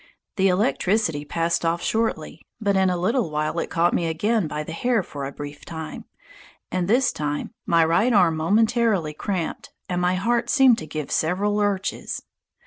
The 0.35 0.47
electricity 0.47 1.25
passed 1.25 1.63
off 1.63 1.83
shortly, 1.83 2.41
but 2.59 2.75
in 2.75 2.89
a 2.89 2.97
little 2.97 3.29
while 3.29 3.59
it 3.59 3.69
caught 3.69 3.93
me 3.93 4.07
again 4.07 4.47
by 4.47 4.63
the 4.63 4.71
hair 4.71 5.03
for 5.03 5.25
a 5.25 5.31
brief 5.31 5.63
time, 5.63 6.05
and 6.71 6.87
this 6.87 7.11
time 7.11 7.51
my 7.67 7.85
right 7.85 8.11
arm 8.11 8.35
momentarily 8.37 9.13
cramped 9.13 9.69
and 9.87 10.01
my 10.01 10.15
heart 10.15 10.49
seemed 10.49 10.79
to 10.79 10.87
give 10.87 11.11
several 11.11 11.55
lurches. 11.55 12.23